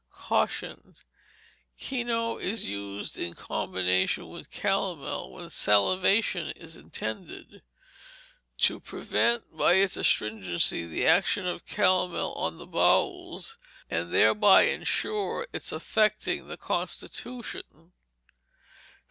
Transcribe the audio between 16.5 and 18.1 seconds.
constitution.